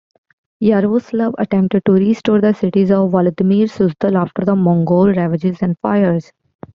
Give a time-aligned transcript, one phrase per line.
[0.59, 6.31] Yaroslav attempted to restore the cities of Vladimir-Suzdal after the Mongol ravages and fires.